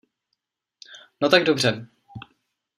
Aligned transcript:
No 1.21 1.29
tak 1.29 1.43
dobře... 1.43 1.87